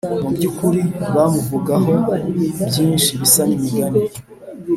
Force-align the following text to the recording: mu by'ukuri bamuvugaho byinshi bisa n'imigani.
mu 0.21 0.29
by'ukuri 0.35 0.81
bamuvugaho 1.15 1.91
byinshi 2.67 3.09
bisa 3.19 3.41
n'imigani. 3.47 4.01